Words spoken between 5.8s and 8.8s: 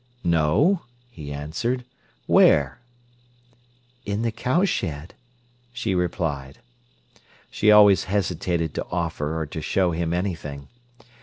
replied. She always hesitated